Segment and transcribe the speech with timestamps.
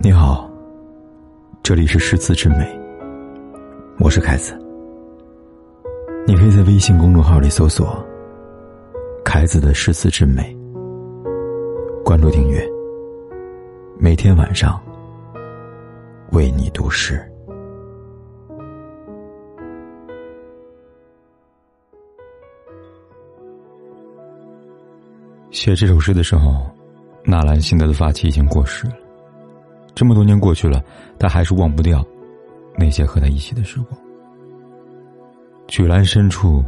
[0.00, 0.50] 你好，
[1.62, 2.78] 这里是诗词之美，
[3.98, 4.58] 我是凯子。
[6.26, 8.04] 你可以在微信公众号里搜索
[9.24, 10.54] “凯子的诗词之美”，
[12.04, 12.62] 关注订阅，
[13.98, 14.78] 每天晚上
[16.32, 17.20] 为你读诗。
[25.50, 26.66] 写这首诗的时候，
[27.24, 28.94] 纳兰性德的发妻已经过世了。
[29.94, 30.82] 这么多年过去了，
[31.18, 32.04] 他还是忘不掉
[32.76, 34.00] 那些和他一起的时光。
[35.68, 36.64] 曲栏深处，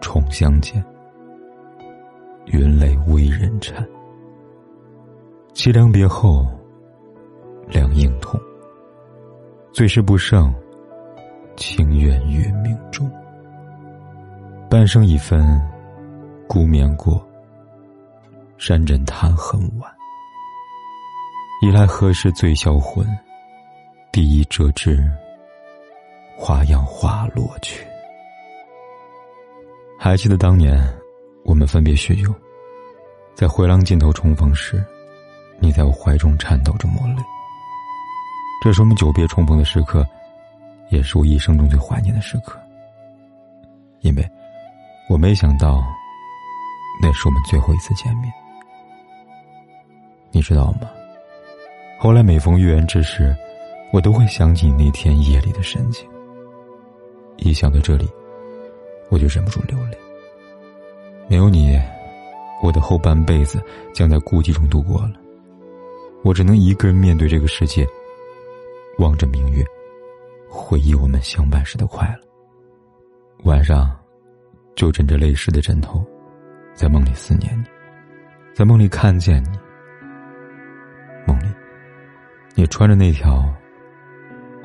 [0.00, 0.84] 重相见。
[2.46, 3.86] 云泪微人颤。
[5.52, 6.46] 凄凉别后，
[7.68, 8.40] 两应痛。
[9.72, 10.52] 最是不胜，
[11.56, 13.10] 情愿月明中。
[14.70, 15.60] 半生已分，
[16.48, 17.24] 孤眠过。
[18.58, 19.90] 山枕叹恨晚。
[21.66, 23.04] 一来何时醉销魂？
[24.12, 25.02] 第一折枝，
[26.38, 27.84] 花样花落去。
[29.98, 30.80] 还记得当年
[31.44, 32.32] 我们分别许久，
[33.34, 34.80] 在回廊尽头重逢时，
[35.58, 37.22] 你在我怀中颤抖着抹泪。
[38.62, 40.06] 这是我们久别重逢的时刻，
[40.90, 42.56] 也是我一生中最怀念的时刻。
[44.02, 44.24] 因为
[45.08, 45.82] 我没想到，
[47.02, 48.32] 那是我们最后一次见面。
[50.30, 50.88] 你知道吗？
[51.98, 53.34] 后来每逢月圆之时，
[53.92, 56.08] 我都会想起那天夜里的神情。
[57.38, 58.08] 一想到这里，
[59.08, 59.98] 我就忍不住流泪。
[61.28, 61.80] 没有你，
[62.62, 63.60] 我的后半辈子
[63.94, 65.12] 将在孤寂中度过了。
[66.22, 67.86] 我只能一个人面对这个世界，
[68.98, 69.64] 望着明月，
[70.48, 72.26] 回忆我们相伴时的快乐。
[73.44, 73.90] 晚上，
[74.74, 76.04] 就枕着泪湿的枕头，
[76.74, 77.64] 在梦里思念你，
[78.54, 79.65] 在梦里看见你。
[82.58, 83.54] 你穿着那条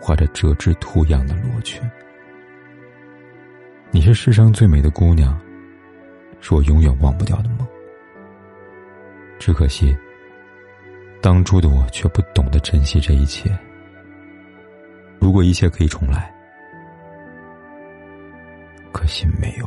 [0.00, 1.82] 画着折枝图样的罗裙，
[3.90, 5.38] 你是世上最美的姑娘，
[6.40, 7.68] 是我永远忘不掉的梦。
[9.38, 9.94] 只可惜，
[11.20, 13.54] 当初的我却不懂得珍惜这一切。
[15.20, 16.34] 如果一切可以重来，
[18.92, 19.66] 可惜没有